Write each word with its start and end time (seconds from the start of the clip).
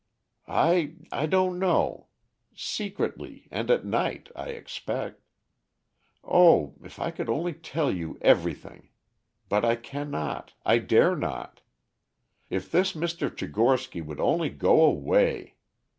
"I 0.47 0.95
I 1.11 1.27
don't 1.27 1.59
know. 1.59 2.07
Secretly 2.55 3.47
and 3.51 3.69
at 3.69 3.85
night, 3.85 4.29
I 4.35 4.47
expect. 4.47 5.21
Oh, 6.23 6.73
if 6.83 6.97
I 6.99 7.11
could 7.11 7.29
only 7.29 7.53
tell 7.53 7.91
you 7.91 8.17
everything! 8.19 8.89
But 9.47 9.63
I 9.63 9.75
cannot, 9.75 10.53
I 10.65 10.79
dare 10.79 11.15
not. 11.15 11.61
If 12.49 12.71
this 12.71 12.93
Mr. 12.93 13.29
Tchigorsky 13.29 14.01
would 14.03 14.19
only 14.19 14.49
go 14.49 14.81
away! 14.83 15.53